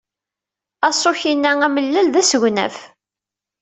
[0.87, 2.77] Aṣuk-inna amellal d asegnaf.